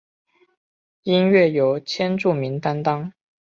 [1.03, 3.13] 音乐由千住明担当。